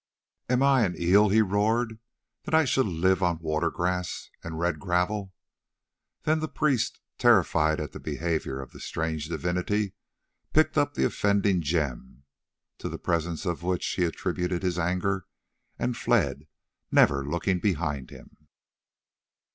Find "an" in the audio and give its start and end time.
0.83-0.95